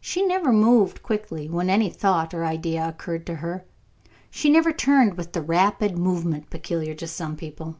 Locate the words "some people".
7.08-7.78